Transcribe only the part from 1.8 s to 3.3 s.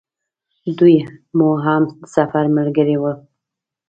د سفر ملګري ول.